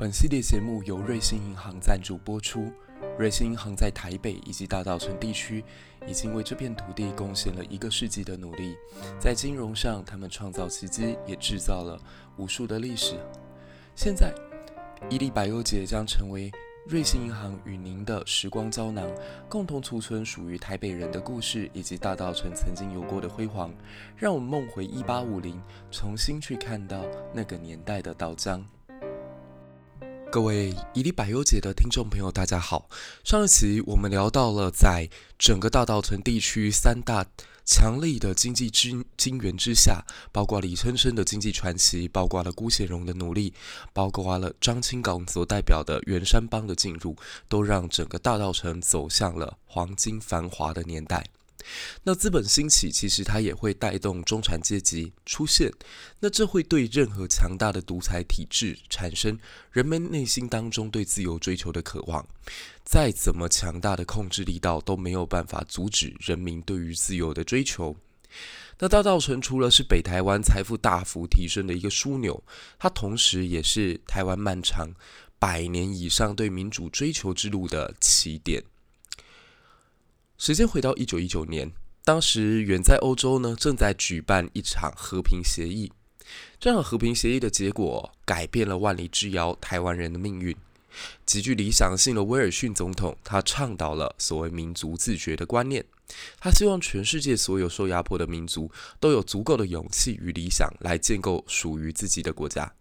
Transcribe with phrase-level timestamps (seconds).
[0.00, 2.72] 本系列节目由瑞信银行赞助播出。
[3.18, 5.62] 瑞信银行在台北以及大稻埕地区，
[6.06, 8.74] 已经为这片土地贡献了一个世纪的努力。
[9.18, 12.00] 在金融上，他们创造奇迹，也制造了
[12.38, 13.14] 无数的历史。
[13.94, 14.32] 现在，
[15.10, 16.50] 伊利百优节将成为
[16.86, 19.06] 瑞信银行与您的时光胶囊，
[19.50, 23.70] 共同储存属于台北人的故事，以及大稻埕曾经有过的辉煌。
[24.16, 25.60] 让我们梦回一八五零，
[25.90, 27.04] 重新去看到
[27.34, 28.64] 那个年代的稻江。
[30.30, 32.88] 各位伊利百优节的听众朋友，大家好。
[33.24, 37.26] 上一期我们聊到了，在整个大稻埕地区三大
[37.64, 43.52] 强力的经济金金援之下，包括李春生的经济传奇，包括了辜显荣的努力，
[43.92, 47.16] 包括了张清港所代表的圆山帮的进入，
[47.48, 51.26] 都让整个大稻埕走向了黄金繁华的年代。
[52.04, 55.72] 那资本兴起，其实它也会带动中产阶级出现。
[56.20, 59.38] 那这会对任何强大的独裁体制产生
[59.70, 62.26] 人们内心当中对自由追求的渴望。
[62.84, 67.96] 再怎么强大的控制力道都没有办法阻止人民对于自由的追求。
[68.78, 72.42] 那大道城除了是北台湾财富大幅提升的一个枢纽，
[72.78, 74.88] 它同时也是台湾漫长
[75.38, 78.64] 百年以上对民主追求之路的起点。
[80.40, 81.70] 时间回到一九一九年，
[82.02, 85.92] 当时远在欧洲呢，正在举办一场和平协议。
[86.58, 90.56] 这场和平协议的结果改变了万里之遥台湾人的命运。
[91.26, 95.84] 极具理想性的威尔逊总统，他倡导了所谓民族自决的观念。
[96.38, 102.72] 他希望全世界所有受压迫的民族都有足够的勇气与理想，来建构属于自己的国家。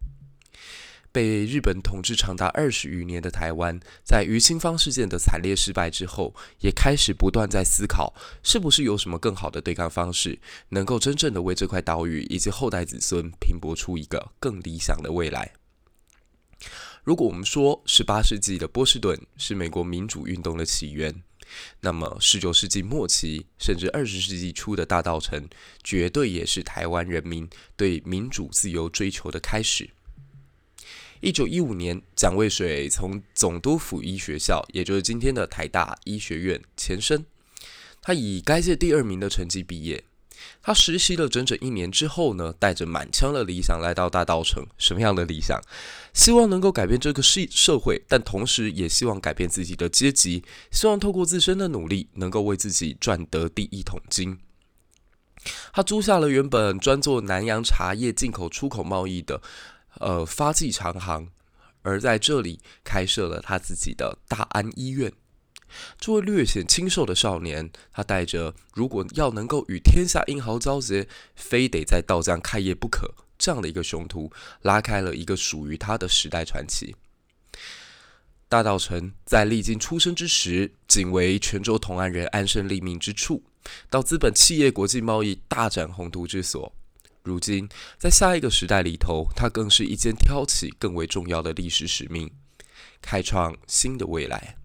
[1.12, 15.54] 被日本统治长达二十余年的台湾，在于清芳事件的惨烈失败之后，也开始不断在思考，是不是有什么更好的对抗方式，能够真正的为这块岛屿以及后代子孙拼搏出一个更理想的未来。
[17.04, 21.24] 如果我们说十八世纪的波士顿是美国民主运动的起源，
[21.82, 25.48] 那么十九世纪末期甚至二十世纪初的大稻城，
[25.84, 29.90] 绝对也是台湾人民对民主自由追求的开始。
[31.22, 37.26] 一九一五年，蒋渭水从总督府医学校，也就是今天的台大医学院前身，
[38.02, 40.04] 他以该届第二名的成绩毕业。
[40.62, 44.66] 他实习了整整一年之后呢，带着满腔的理想来到大稻城。
[44.78, 45.60] 什么样的理想？
[46.14, 54.40] 希望能够改变这个社社会，但同时也希望改变自己的阶级，希望透过自身的努力，能够为自己赚得第一桶金。
[55.74, 59.42] 他租下了原本专做南洋茶叶进口出口贸易的。
[59.96, 61.28] 呃，发迹长航，
[61.82, 65.12] 而在这里开设了他自己的大安医院。
[66.00, 74.32] 这位略显清瘦的少年，他带着“如果要能够与天下英豪交结，非得在道江开业不可”这样的一个雄图，
[74.64, 76.96] 拉开了一个属于他的时代传奇。
[78.48, 83.44] 大稻城在历经出生之时，仅为泉州同安人安身立命之处，
[83.92, 86.74] 到资本企业国际贸易大展宏图之所。
[87.24, 92.32] 如今，在下一个时代里头，它更是一肩挑起更为重要的历史使命，
[93.02, 94.56] 开创新的未来。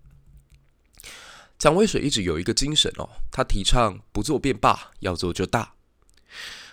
[1.58, 5.74] 蒋渭水一直有一个精神哦，他提倡不做便罢，要做就大。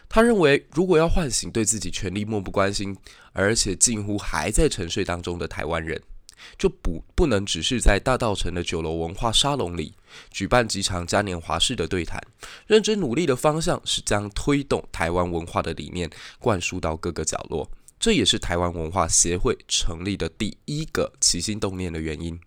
[0.09, 2.98] 他认为，如果要唤醒对自己权力漠不关心，
[3.31, 6.02] 而且近乎还在沉睡当中的台湾人。
[6.57, 9.94] 就不不能只是在大道城的酒楼文化沙龙里
[10.29, 12.22] 举办几场嘉年华式的对谈，
[12.68, 16.09] 认真努力的方向是将推动台湾文化的理念
[16.40, 17.69] 灌输到各个角落，
[18.00, 22.40] 这也是台湾文化协会成立的第一个起心动念的原因。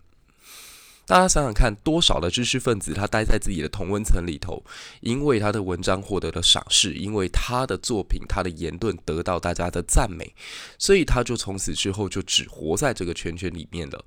[1.07, 4.63] 大家想想看，多少的知识分子他待在自己的同温层里头，
[5.01, 10.33] 因为他的文章获得了赏识，因为他的作品、他的言论得到大家的赞美，
[10.79, 14.03] 所以他就从此之后就只活在这个圈圈里面了。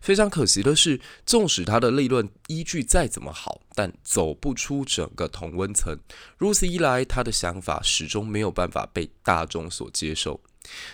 [0.00, 5.96] 非常可惜的是，纵使他的立论依据再怎么好，但走不出整个同温层。
[6.38, 10.40] 如此一来，他的想法始终没有办法被大众所接受。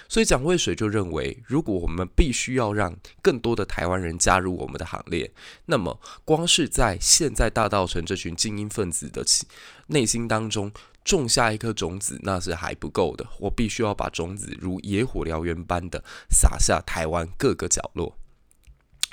[0.09, 5.33] 所以蒋渭水就认为，如果我们必须要让更多的台湾人加入我们的行列，
[5.66, 9.25] 那么光是在现在大稻埕这群精英分子的
[9.89, 10.72] 内心当中
[11.04, 13.27] 种下一颗种子，那是还不够的。
[13.41, 18.16] 我必须要把种子如野火燎原般的撒下台湾各个角落。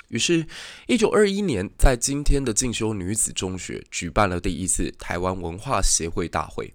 [0.08, 0.46] 于是，
[0.86, 6.74] 一九二一年，在今天的进修女子中学举办了第一次台湾文化协会大会，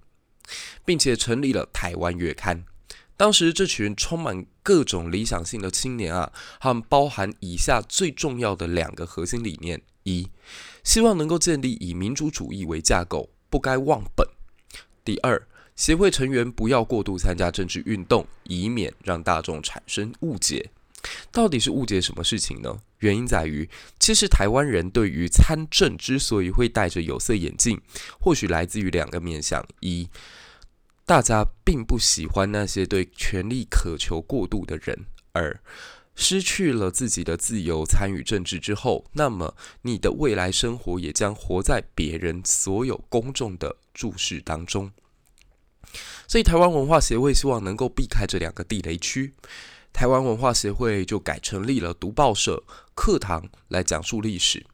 [0.83, 2.65] 并且成立了台湾月刊。
[3.17, 10.29] 当时这群充满各种理想性的青年啊，他们包含以下最重要的两个核心理念：一，
[10.83, 14.27] 希望能够建立以民主主义为架构，不该忘本；
[15.03, 20.69] 第二，协会成员不要过度参加政治运动，以免让大众产生误解。
[21.31, 22.79] 到底是误解什么事情呢？
[22.99, 27.79] 原因在于，其实台湾人对于参政之所以会戴着有色眼镜，
[28.19, 30.09] 或许来自于两个面向：一，
[31.07, 35.57] 大家并不喜欢那些对权力渴求过度的人；二，
[36.15, 44.91] 失去了自己的自由参与政治之后，那么你的未来生活也将活在别人所有公众的注视当中。
[46.27, 49.33] 所以，台湾文化协会希望能够避开这两个地雷区。
[49.93, 52.61] 台湾文化协会就改成立了读报社、
[52.93, 54.65] 课堂来讲述历史。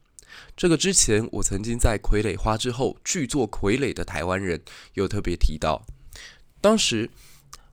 [0.56, 4.58] 这个之前我曾经在《傀儡花》之后剧作《傀儡的台湾人》
[4.94, 5.86] 有特别提到，
[6.64, 7.10] 当时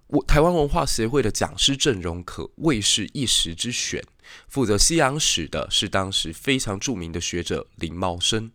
[0.07, 4.03] 我台湾文化协会的讲师阵容可谓是一时之选。
[4.49, 8.51] 负责西洋史的是当时非常著名的学者林茂生，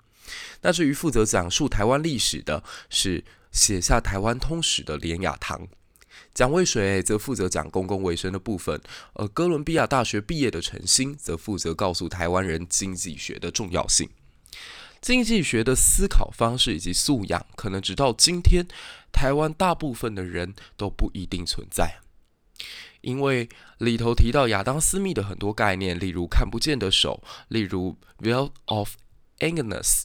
[0.61, 5.67] 那至于负责讲述台湾历史的是写下《台湾通史》的连雅堂。
[6.35, 8.79] 蒋渭水则负责讲公共卫生的部分，
[9.15, 14.11] 而哥伦比亚大学毕业的陈新则负责告诉台湾人经济学的重要性。
[15.01, 18.67] 经济学的思考方式以及素养，可能直到今天，
[19.17, 22.01] 台湾大部分的人都不一定存在，
[23.01, 23.49] 因为
[23.79, 28.97] 里头提到亚当·斯密的很多概念，例如看不见的手，例如 Veil of
[29.39, 30.03] Ignorance，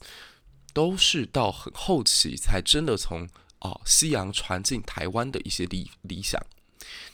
[0.73, 3.27] 都是到很后期才真的从。
[3.61, 6.43] 啊，西洋传进台湾的一些理理想，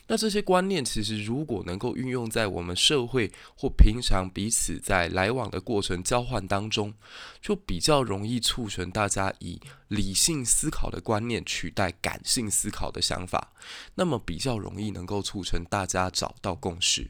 [0.08, 6.94] 那这些观念其实如果能够运用在我们社会或平常彼此在来往的过程交换当中，
[7.42, 9.60] 就比较容易促成大家以
[9.90, 13.52] 理性思考的观念取代感性思考的想法，
[13.96, 17.10] 那么比较容易能够促成大家找到共识。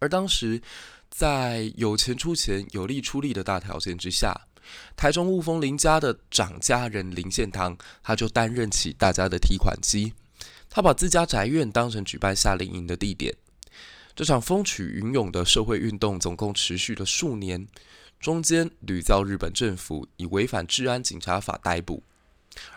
[0.00, 0.60] 而当时
[1.08, 4.42] 在有钱出钱、有力出力的大条件之下。
[4.98, 10.12] 台中雾峰林家的长家人林献堂，他就担任起大家的提款机。
[10.78, 13.34] 他把自家宅院当成举办夏令营的地点。
[14.14, 17.66] 这场风起云涌的社会运动总共持续了数年，
[18.20, 22.04] 中间屡遭日本政府以违反治安警察法逮捕，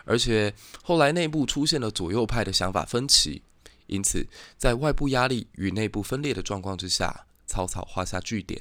[0.04, 0.52] 而且
[0.82, 3.42] 后来内部出现了左右派的想法分歧，
[3.86, 4.26] 因此
[4.58, 8.60] 在外部压力与内部分裂的状况之下，草草画下句点。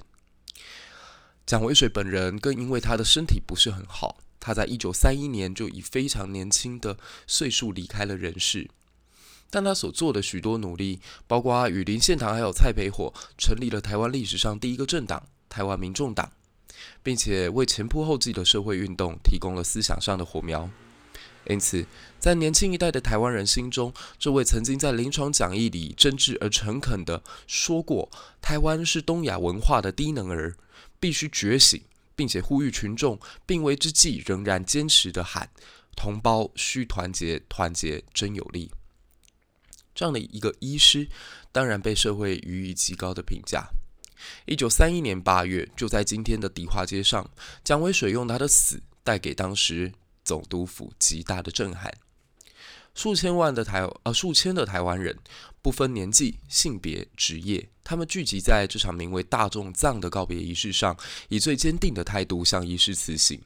[1.47, 8.69] 蒋渭水本人更因为他的身体不是很好，他在一九三一年就以非常年轻的岁数离开了人世。
[9.51, 16.31] 但他所做的许多努力，包括与林献堂还有蔡培火成立了台湾历史上第一个政党——台湾民众党，
[17.03, 20.67] 并且为前仆后继的社会运动提供了思想上的火苗。
[21.47, 21.85] 因此，
[22.19, 28.09] 在年轻一代的台湾人心中，这位曾经在临床讲义里真挚而诚恳地说过
[28.41, 30.55] “台湾是东亚文化的低能儿”。
[30.99, 31.81] 必须觉醒，
[32.15, 35.49] 并且呼吁群众病危之际仍然坚持地喊
[35.97, 38.69] ：“同胞需团结，团结真有力。”
[39.93, 41.07] 这样的一个医师，
[41.51, 43.69] 当然被社会予以极高的评价。
[44.45, 47.29] 一九三一年八月，就在今天的迪化街上，
[47.63, 49.91] 蒋渭水用他的死带给当时
[50.23, 51.91] 总督府极大的震撼。
[52.93, 55.17] 数千万的台呃，数千的台湾人，
[55.61, 60.95] 不分年纪、性别、职业，他们聚集在这场名为“大众葬”的告别仪式上，
[61.29, 63.41] 以最坚定的态度向医师辞行，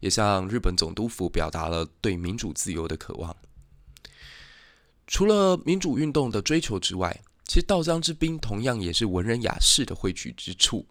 [0.00, 3.34] 也向日本总督府表达了对民主自由的渴望。
[5.08, 10.86] 除了民主运动的追求之外，其实稻江之滨同样也是文人雅士的汇聚之处。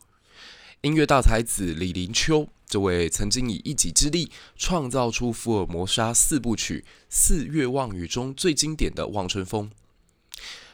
[0.81, 9.69] 音乐大才子李林秋，这位曾经以一己之力创造出福尔摩沙四部曲《四月望雨》中最经典的《望春风》，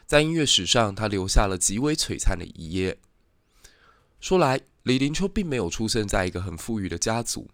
[0.08, 2.98] 在音乐史上，他留下了极为璀璨的一页。
[4.22, 7.50] 说来，李林秋并没有出生在一个很富裕的家族，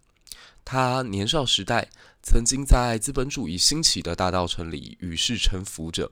[0.72, 1.90] 他年少时代
[2.22, 6.12] 曾经在资本主义兴起的大稻城里与世沉浮着，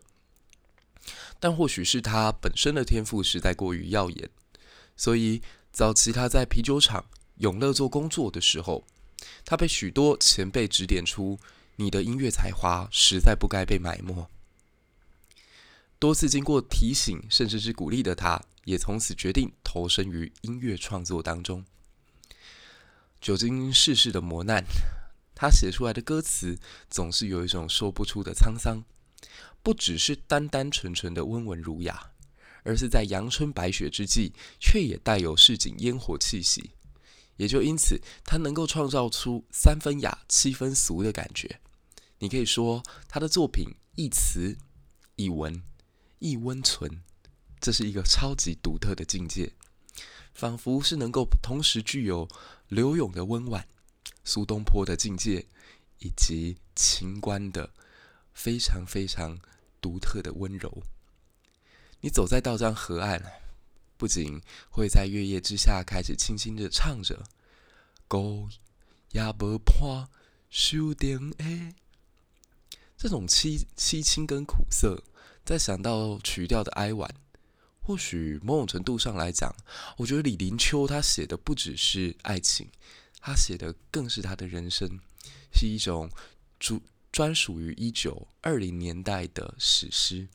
[1.39, 4.29] 但或许是他本身的天赋实在过于耀眼，
[4.95, 5.43] 所以。
[5.69, 8.83] 早期他在啤酒厂永乐做工作的时候，
[9.45, 11.37] 他被许多前辈指点出
[11.77, 14.27] ：“你的音乐才华实在不该被埋没。”
[15.99, 21.63] 多次经过提醒，甚至是鼓励的他，也从此决定投身于音乐创作当中。
[23.21, 24.63] 久经世事的磨难，
[25.33, 26.57] 他写出来的歌词
[26.89, 28.83] 总是有一种说不出的沧桑，
[29.61, 32.11] 不只是单单纯纯的温文儒雅。
[32.63, 36.71] 而是在阳春白雪之际，却也带有市井烟火气息，
[37.37, 41.61] 也就因此，他能够创造出三分雅、七分俗的感觉。
[42.19, 44.57] 你可以说，他的作品一词
[45.15, 45.63] 一文
[46.19, 47.03] 一温存，
[47.61, 49.53] 这是一个超级独特的境界，
[50.37, 52.29] 仿佛是能够同时具有
[52.67, 53.67] 柳永的温婉、
[54.23, 55.47] 苏东坡的境界，
[55.97, 57.71] 以及秦观的
[58.35, 59.39] 非常非常
[59.81, 60.83] 独特的温柔。
[62.01, 63.19] 你走在稻江河岸，
[63.97, 64.39] 不仅
[64.69, 67.23] 会在月夜之下开始轻轻地唱着
[68.07, 68.47] “孤
[69.13, 70.07] 也无伴
[70.51, 71.73] 守灯下”，
[72.95, 75.03] 这种凄凄清跟苦涩，
[75.43, 77.11] 再想到曲调的哀婉，
[77.87, 79.55] 或许某种程度上来讲，
[79.95, 82.67] 我觉得李林秋他写的不只是爱情，
[83.21, 84.99] 他写的更是他的人生，
[85.53, 86.11] 是一种
[86.59, 86.81] 专
[87.13, 90.27] 专属于一九二零年代的史诗。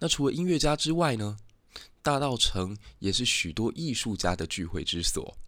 [0.00, 1.36] 那除了音乐家之外呢？
[2.02, 5.38] 大道城也是许多艺术家的聚会之所。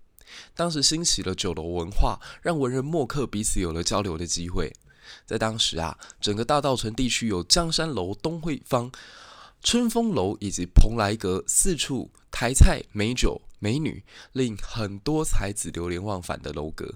[0.55, 4.73] 当时兴起了酒楼文化，让文人墨客彼此有了交流的机会。
[5.27, 8.91] 在当时啊，整个大稻城地区有江山楼、东惠坊、
[9.67, 16.95] 春风楼以及蓬莱阁四处台菜、美酒、美女，令很多才子流连忘返的楼阁。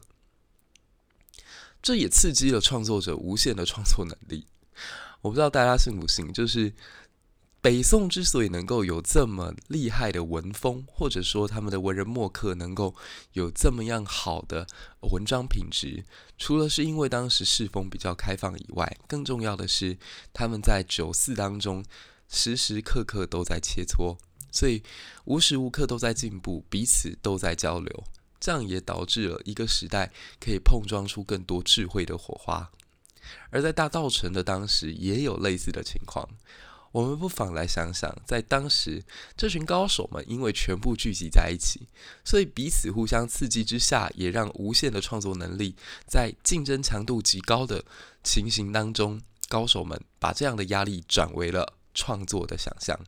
[1.83, 4.47] 这也刺激了创作者无限的创作能力。
[5.21, 6.73] 我不知道大家信不信，就是。
[7.63, 12.95] 北宋之所以能够有这么厉害的文风，或者说他们的文人墨客能够
[13.35, 14.67] 有这么样好的
[15.13, 16.03] 文章品质，
[16.39, 19.99] 除了是因为当时世风比较开放以外，更重要的是
[20.33, 21.85] 他们在酒肆当中
[22.31, 24.17] 时时刻刻都在切磋，
[24.51, 24.83] 所以
[25.25, 28.05] 无时无刻都在进步，彼此都在交流，
[28.39, 32.71] 这样也导致了一个时代可以碰撞出更多智慧的火花。
[33.51, 36.29] 而在大稻城的当时，也有类似的情况。
[36.93, 39.05] 我们不妨来想想，在当时，
[39.37, 41.87] 这群高手们因为全部聚集在一起，
[42.25, 45.77] 所以彼此互相刺激之下，也让无限的创作能力
[46.09, 47.85] 在竞争强度极高的
[48.25, 52.99] 情形当中，高手们把这样的压力转为了创作的想象。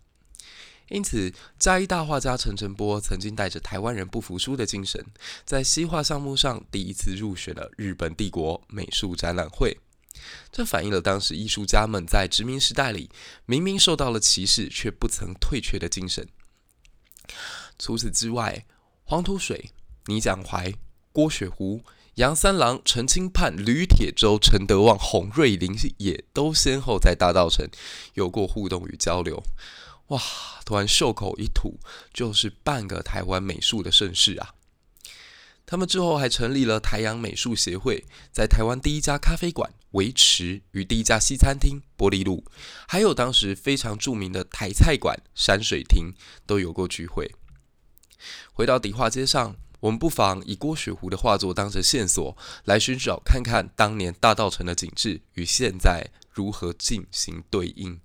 [0.88, 5.02] 因此，嘉义大画家陈澄波曾经带着台湾人不服输的精神，
[5.44, 9.78] 在西画项目上第一次入选了日本帝国美术展览会。
[10.50, 13.08] 这反映了当时艺术家们在殖民时代里，
[13.46, 16.28] 明明受到了歧视，却不曾退却的精神。
[17.78, 18.66] 除此之外，
[19.04, 19.70] 黄土水、
[20.06, 20.74] 倪蒋怀、
[21.12, 21.82] 郭雪湖、
[22.16, 27.66] 杨三郎、陈清泮、吕铁舟、陈德旺、洪瑞麟也都先后在大道城
[28.12, 29.42] 有过互动与交流。
[30.08, 30.20] 哇，
[30.66, 31.80] 突然袖口一吐，
[32.12, 34.50] 就是半个台湾美术的盛世啊！
[35.64, 42.44] 他们之后还成立了台阳美术协会，在台湾第一家咖啡馆维持与第一家西餐厅玻璃路，
[42.86, 46.12] 还有当时非常著名的台菜馆山水亭
[46.46, 47.34] 都有过聚会。
[48.52, 58.00] 回到迪化街上，我们不妨以郭雪湖的画作当成线索，来寻找看看当年大稻埕的景致与现在如何进行对应。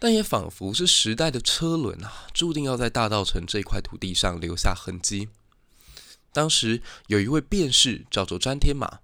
[0.00, 5.28] 但也仿佛是时代的车轮啊，注定要在大稻埕这块土地上留下痕迹。
[6.32, 8.98] 当时有一位辩士叫做詹天马，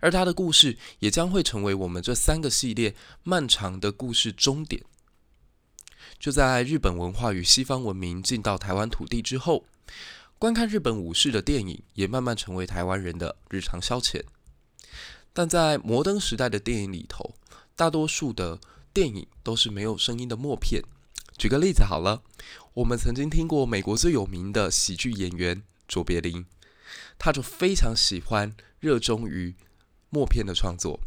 [0.00, 4.82] 而他的故事也将会成为我们这三个系列漫长的故事终点。
[6.18, 9.66] 就在日本文化与西方文明进到台湾土地之后，
[10.38, 14.22] 观看日本武士的电影也慢慢成为台湾人的日常消遣。
[15.32, 17.34] 但在摩登时代的电影里头，
[17.76, 18.58] 大多数的
[18.92, 20.82] 电影都是没有声音的默片。
[21.38, 22.22] 举个例子好了，
[22.74, 26.44] 我们曾经听过美国最有名的喜剧演员卓别林，
[27.18, 29.54] 他就非常喜欢、热衷于
[30.08, 31.00] 默片的创作，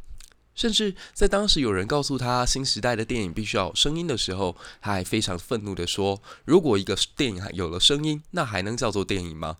[0.55, 9.57] 甚至在当时有人告诉他新时代的电影必须要有声音的时候，他还非常愤怒地说：“如果一个电影有了声音，那还能叫做电影吗？”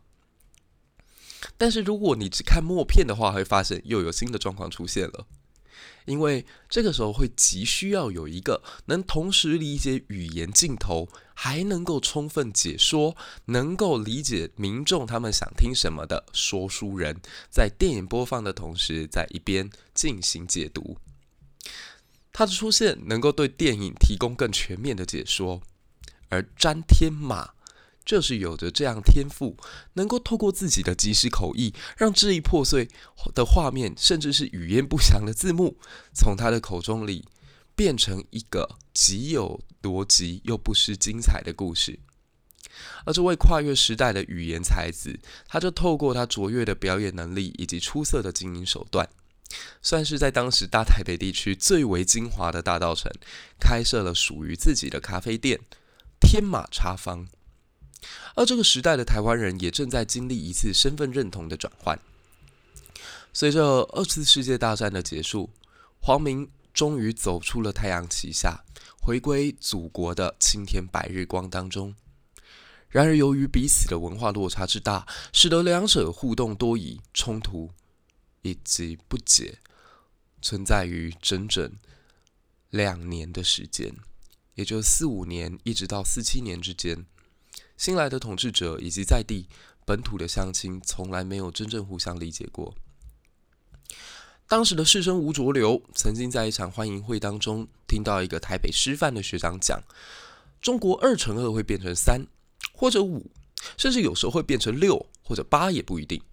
[1.58, 5.26] 但是如果你只看默片的话，会发现又有新的状况出现了。
[6.06, 13.16] 因为这个时候会急需要有一个能同时理解语言镜头，还能够充分解说，
[13.46, 20.98] 能够理解民众他们想听什么的说书人，在电影播放的同时，在一边进行解读。
[22.32, 25.62] 他的出现能够对电影提供更全面的解说，
[26.30, 27.54] 而詹天马。
[28.06, 29.58] 就是有着这样天赋，
[29.94, 32.90] 能够透过自己的即时口译，让支离破碎
[33.34, 35.78] 的画面，甚至是语言不详的字幕，
[36.14, 37.26] 从他的口中里
[37.76, 42.00] 变成一个极有逻辑又不失精彩的故事。
[43.06, 49.08] 而这位跨越时代的语言才子，他就透过他卓越的表演能力以及出色的经营手段，
[49.82, 53.12] 算是在当时大台北地区最为精华的大稻城，
[53.60, 55.60] 开设了属于自己的咖啡店——
[56.20, 57.28] 天马茶坊。
[58.36, 62.00] 而这个时代的台湾人也正在经历一次身份认同的转换。
[63.34, 65.50] 随着二次世界大战的结束，
[66.00, 68.64] 黄明终于走出了太阳旗下，
[69.02, 71.96] 回归祖国的青天白日光当中。
[72.90, 77.72] 然而，由于彼此的文化落差之大，使得两者互动多疑冲突
[78.44, 79.58] 以及不解
[80.44, 81.72] 存在于整整
[82.70, 83.96] 两年的时间。
[84.54, 87.04] 也就四五年一直到四七年之间，
[87.84, 89.46] 新来的统治者以及在地
[89.86, 92.74] 本土的乡亲从来没有真正互相理解过。
[94.48, 99.84] 当时的士绅吴浊流曾经在一场欢迎会当中听到一个台北师范的学长讲
[100.64, 102.26] ：“中国二乘二会变成三
[102.72, 103.30] 或者五，
[103.76, 106.24] 甚至有时候会变成六或者八也不一定。”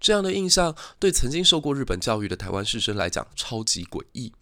[0.00, 4.32] 这样的印象对曾经受过日本教育的台湾士绅来讲超级诡异。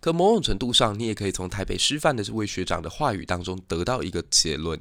[0.00, 4.80] 可某种程度上，你也可以从台北师范的这位学长的话语当中得到一个结论：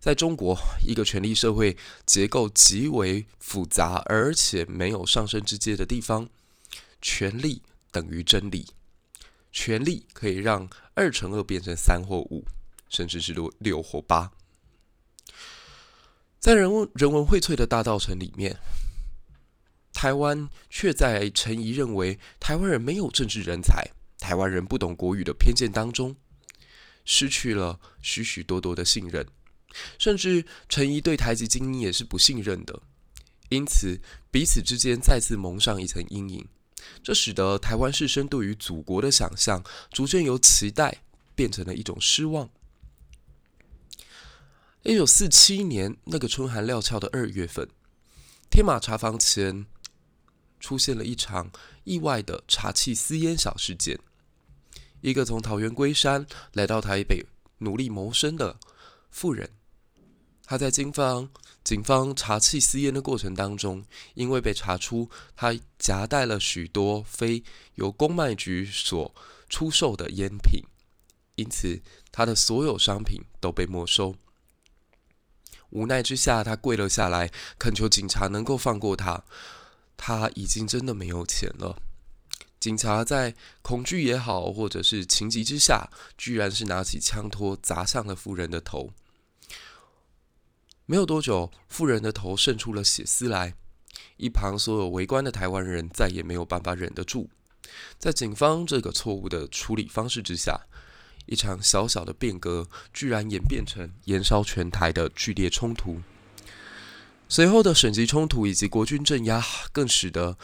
[0.00, 0.56] 在中国，
[0.86, 6.28] 一个权力社会结构极为复杂而且没有上升之阶的地方，
[7.00, 8.66] 权力等于真理，
[9.50, 12.44] 权力可以让二乘二变成三或五，
[12.88, 14.30] 甚至是六六或八。
[16.38, 18.56] 在人文人文荟萃的大稻城里面，
[19.92, 23.90] 台湾却在陈仪认为台湾人没有政治人才。
[24.18, 26.16] 台湾人不懂国语的偏见当中，
[27.04, 29.26] 失去了许许多多的信任，
[29.98, 32.82] 甚至陈仪对台籍精英也是不信任的，
[33.48, 36.46] 因此彼此之间再次蒙上一层阴影，
[37.02, 41.02] 这使得台湾士绅对于祖国的想象逐渐由期待
[41.34, 42.50] 变成了一种失望。
[44.82, 47.68] 一九四七年那个春寒料峭的二月份，
[48.50, 49.66] 天马茶坊前
[50.60, 51.50] 出现了一场
[51.84, 53.98] 意外的茶器私烟小事件。
[55.00, 57.24] 一个从桃园龟山来到台北
[57.58, 58.58] 努力谋生的
[59.10, 59.50] 妇人，
[60.44, 61.28] 她在警方
[61.62, 67.42] 警方查缉私烟的过程当中，因为被查出她夹带了许多非
[67.74, 69.14] 由公卖局所
[69.48, 70.62] 出售的烟品，
[71.36, 74.16] 因此她的所有商品都被没收。
[75.70, 79.22] 无奈之下，她跪了下来，恳求警察能够放过她。
[79.96, 81.82] 她已经真的没有钱了。
[82.60, 88.92] 警察在恐惧也好，或者是情急之下，居然是拿起枪托砸向了妇人的头。
[90.86, 93.54] 没有多久，妇人的头渗出了血丝来。
[94.16, 97.28] 一旁所有围观的台湾人再也没有办法忍得住，
[97.98, 100.60] 在警方这个错误的处理方式之下，
[101.26, 106.00] 一场小小的变革居然演变成延烧全台的剧烈冲突。
[107.28, 110.38] 随后的省级冲突以及国军镇压，更使得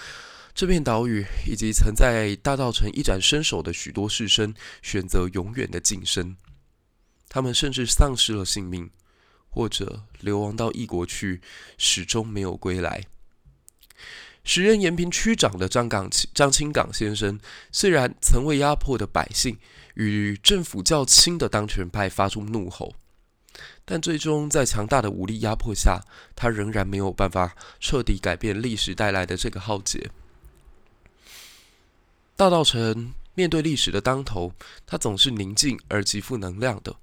[0.55, 6.37] 这片岛屿以及曾在大稻城一展身手的许多士绅选择永远的晋升，
[7.29, 8.88] 他们甚至丧失了性命，
[9.51, 11.40] 或者流亡到异国去，
[11.77, 13.03] 始终没有归来。
[14.45, 17.40] 时任延平区长的张港张清港先生，
[17.73, 19.59] 虽然曾为压迫的百姓
[19.95, 22.95] 与政府较轻的当权派发出怒吼，
[23.85, 26.03] 但最终在强大的武力压迫下，
[26.37, 30.12] 他仍然没有办法彻底改变历史带来的这个浩劫。
[32.37, 34.53] 大道城面对历史的当头，
[34.85, 36.97] 它总是宁静而极富能量的。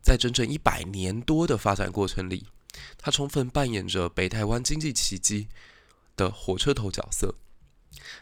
[0.00, 2.46] 在整整一百年多的发展过程里，
[2.96, 5.48] 它充分扮演着北台湾经济奇迹
[6.16, 7.34] 的火车头角色。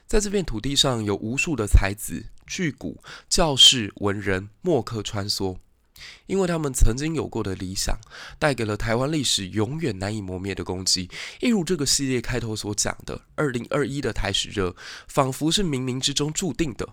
[0.09, 5.59] 在这片土地上，有无数的才子、巨贾、教士、文人、墨客穿梭。
[6.27, 7.99] 因为他们曾经有过的理想，
[8.39, 11.09] 带给了台湾历史永远难以磨灭的功绩。
[11.41, 14.75] 一如这个系列开头所讲的，二零二一的台史热，
[15.07, 16.89] 仿佛是冥冥之中注定的。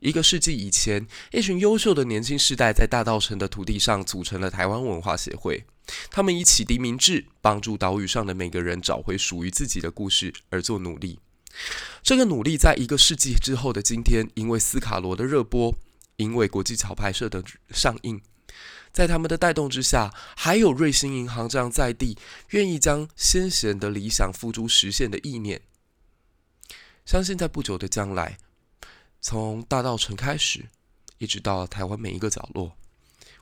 [0.00, 5.64] 一个世纪以前，一群优秀的年轻世代在大稻埕的土地上组成了台湾文化协会。
[6.10, 11.18] 他们以启迪明智，帮助岛屿上的每个人找回属于自己的故事而做努力。
[12.02, 15.74] 这个努力在一个世纪之后的今天，因为斯卡罗的热播，
[16.16, 18.20] 因为国际桥牌社的上映。
[18.92, 25.62] 在他们的带动之下，还有瑞星银行这样在地愿意将先贤的理想付诸实现的意念，
[27.06, 28.38] 相信在不久的将来，
[29.20, 30.68] 从大稻城开始，
[31.18, 32.76] 一直到台湾每一个角落，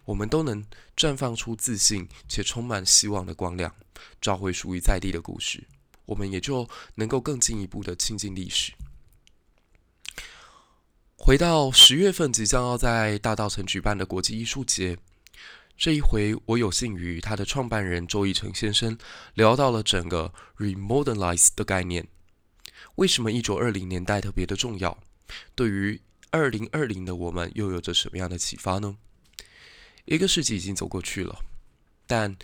[0.05, 3.75] 我们都能绽放出自信且充满希望的光亮，
[4.21, 5.65] 找回属于在地的故事，
[6.05, 8.73] 我们也就能够更进一步的亲近历史。
[11.17, 14.99] 回到十月份即将要在大稻城举办的国际艺术节。
[15.79, 18.99] 这一回，我有幸与他的创办人周奕成先生
[19.35, 22.09] 聊到了整个 “remodernize” 的概念。
[22.97, 24.99] 为什么一九二零年代特别的重要？
[25.55, 26.01] 对于
[26.33, 28.97] 二零二零的我们，又有着什么样的启发呢？
[30.07, 31.39] 一个世纪已经走过去了，
[32.09, 32.37] 但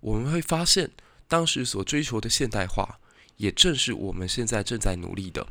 [0.00, 0.90] 我们会发现，
[1.28, 2.98] 当时所追求的现代化，
[3.36, 5.46] 也正是我们现在正在努力的。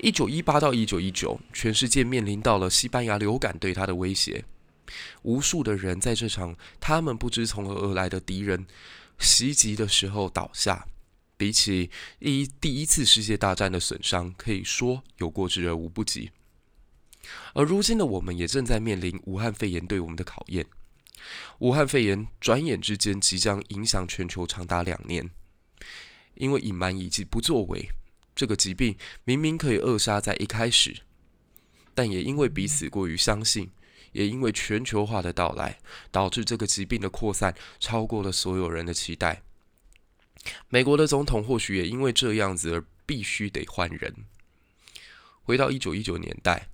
[0.00, 4.44] 一九一八到一九一九，全世界面临到了西班牙流感对它的威胁。
[5.22, 8.66] 无数的人在这场他们不知从何而来的敌人
[9.18, 10.86] 袭击的时候倒下，
[11.36, 16.30] 比起一第一次世界大战的损伤，可以说有过之而无不及。
[17.54, 20.66] 而如今的我们也正在面临武汉肺炎对我们的考验。
[21.60, 25.30] 武汉肺炎转眼之间即将影响全球长达两年，
[26.34, 27.90] 因为隐瞒以及不作为，
[28.34, 31.02] 这个疾病明明可以扼杀在一开始，
[31.94, 33.70] 但也因为彼此过于相信，
[34.12, 35.78] 也因为全球化的到来，
[36.10, 39.42] 导致这个疾病的扩散超过了所有人的期待。
[40.68, 44.14] 美国的总统或许也因为这样子而必须得换人。
[45.42, 46.68] 回到一九一九年代，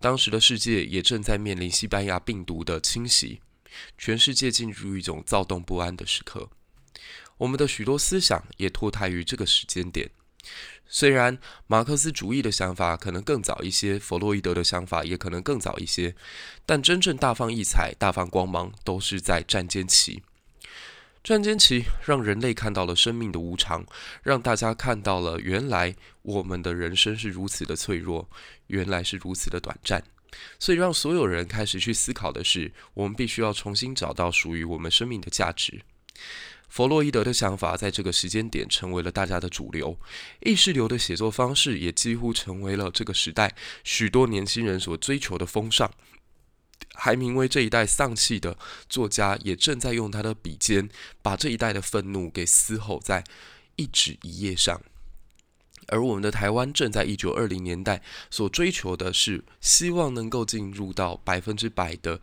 [0.00, 3.40] 当时的世界也正在面临西班牙病毒的侵袭。
[3.98, 6.48] 全世界进入一种躁动不安的时刻，
[7.36, 10.10] 我们的许多思想也脱胎于这个时间点。
[10.88, 16.14] 虽然马克思主义的想法可能更早一些，弗洛伊德的想法也可能更早一些，
[16.64, 20.22] 但真正大放异彩、大放光芒，都是在战间期。
[21.24, 23.84] 战间期让人类看到了生命的无常，
[24.22, 28.28] 让大家看到了原来我们的人生是如此的脆弱，
[28.68, 30.00] 原来是如此的短暂。
[30.60, 35.80] 所以，让所有人开始去思考的是，我们必须要重新找到属于我们生命的价值。
[36.68, 39.98] 弗洛伊德的想法在这个时间点成为了大家的主流，
[40.40, 45.90] 意识流的写作方式也几乎成为了这个时代许多年轻人所追求的风尚。
[46.94, 50.88] 海明威这一代丧气的作家，也正在用他的笔尖，
[51.22, 53.24] 把这一代的愤怒给嘶吼在
[53.76, 54.80] 一纸一页上。
[55.88, 62.20] 而我们的台湾正在一九二零年代所追求的是，希望能够进入到百分之百的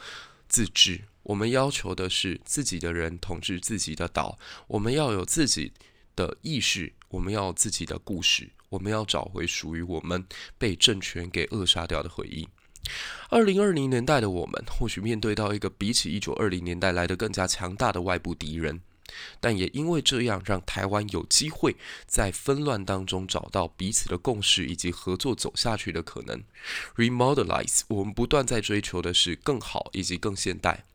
[0.47, 1.01] 自治。
[1.23, 5.73] 我们要求的是自己的人统治自己的岛，我们要有自己
[6.15, 10.25] 的意识，我们要有自己的故事，我们要找回属于我们
[10.57, 12.47] 被政权给扼杀掉的回忆。
[13.29, 18.81] 二零二零年代的我们，或许面对到一个比起一九二零年代来的更加强大的外部敌人。
[19.39, 21.75] 但也因为这样，让台湾有机会
[22.07, 26.43] 在纷乱当中找到彼此的共识以及合作走下去的可能。
[26.95, 30.85] Remodelize，我们不断在追求的是更好以及更现代。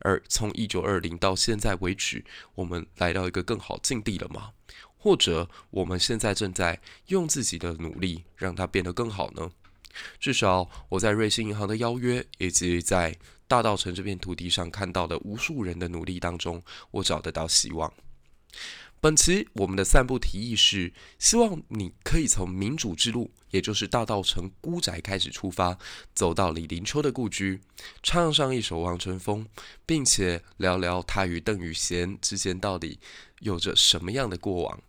[0.00, 4.52] 而从一九二零到现在为止，我们来到一个更好境地了吗？
[4.96, 9.50] 或者我们现在正在用自己的努力让它变得更好呢？
[10.18, 13.16] 至少我在瑞信银行的邀约以及在。
[13.50, 17.92] 大道城这片土地上看到的无数人的努力当中，我找得到希望。
[19.02, 25.78] 本期我们的散步提议是：希望你可以从民主之路，也就是大道城孤宅开始出发，
[26.14, 27.60] 走到李林秋的故居，
[28.02, 29.44] 唱上一首《望春风》，
[29.86, 32.98] 并且聊聊他与邓雨贤之间到底
[33.38, 34.82] 有着什么样的过往。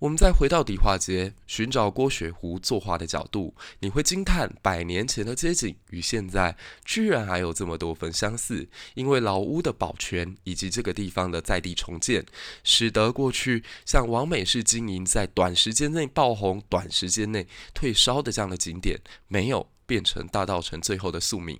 [0.00, 8.68] 我们再回到迪化街，寻找郭雪湖作画的角度，你会惊叹百年前的街景与现在居然还有这么多分相似。
[8.94, 12.24] 因为老屋的保全以及这个地方的在地重建，
[12.62, 21.58] 使得过去像王美式经营在短时间内爆红、短时间内退烧的这样的景点，没有变成大稻城最后的宿命。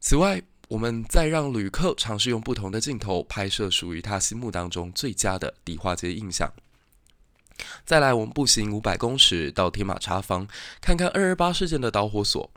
[0.00, 6.50] 此外，我们再让旅客尝试用不同的镜头拍摄属于他心目当中最佳的迪化街印象。
[7.84, 10.46] 再来，我们步行五百公尺到天马茶坊，
[10.80, 12.50] 看看二二八事件的导火索。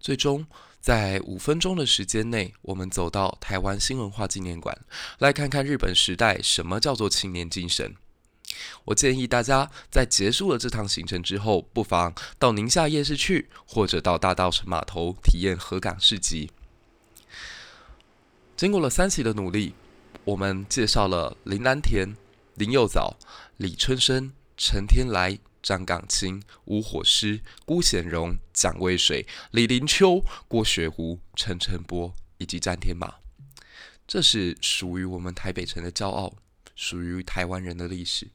[0.00, 0.46] 最终，
[0.80, 4.76] 在五分钟的时间内，我们走到台湾新文化纪念馆，
[5.18, 7.94] 来看看日本时代什么叫做青年精神。
[8.84, 16.50] 我建议大家在结束了这趟行程之后，不妨到宁夏夜市去，或者到大稻埕码头体验河港市集。
[18.56, 19.74] 经过了三期的努力，
[20.24, 22.14] 我们介绍了林南田。
[22.54, 23.16] 林又早、
[23.56, 33.14] 李春生、陈天来、张港清、吴火狮、辜显荣、蒋渭水、李林秋、郭雪湖、陈晨波以及詹天马，
[34.06, 36.32] 这是属于我们台北城的骄傲，
[36.76, 38.28] 属于台湾人的历史，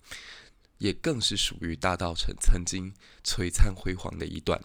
[0.79, 4.59] 也更是属于大道城曾经璀璨辉煌的一段。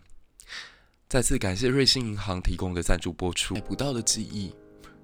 [1.08, 4.52] 再次感谢瑞信银行提供的赞助播出，不到的记忆。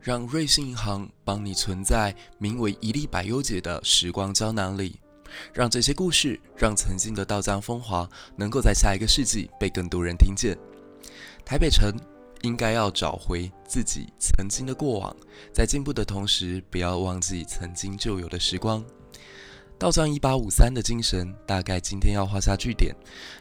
[0.01, 4.99] 让瑞信银行帮你存在名为“一粒百优解”的时光胶囊里，
[5.53, 10.57] 让这些故事，让曾经的道江风华，能够在下一个世纪被更多人听见。
[11.45, 11.93] 台北城
[12.43, 15.15] 应该要找回自己曾经的过往，
[15.53, 18.83] 在进步的同时，不要忘记曾经旧有的时光。
[19.81, 22.95] 道藏一八五三的精神，大概今天要画下句点，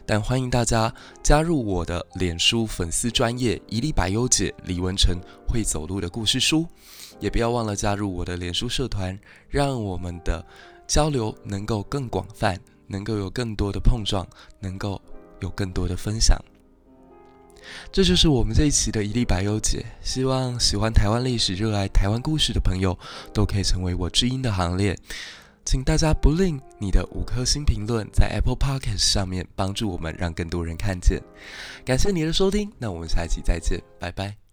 [0.05, 6.65] 但欢迎大家加入我的脸书粉丝专业“一粒百优姐”李文成会走路的故事书，
[7.19, 10.41] 也不要忘了加入我的脸书社团，让我们的
[10.87, 14.25] 交流能够更广泛，能够有更多的碰撞，
[14.61, 15.01] 能够
[15.41, 16.41] 有更多的分享。
[17.91, 22.97] 这就是我们这一期的“一粒百优姐”，希望喜欢台湾历史、热爱台湾故事的朋友
[23.33, 24.97] 都可以成为我知音的行列。
[25.69, 31.21] 请大家不吝你的五颗星评论，在 Apple Podcast 上面帮助我们，让更多人看见。
[31.85, 34.48] 感谢你的收听，那我们下一期再见，拜拜。